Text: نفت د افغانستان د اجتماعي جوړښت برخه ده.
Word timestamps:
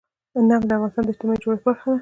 نفت 0.49 0.65
د 0.67 0.71
افغانستان 0.75 1.03
د 1.05 1.09
اجتماعي 1.13 1.39
جوړښت 1.43 1.63
برخه 1.67 1.85
ده. 1.87 1.89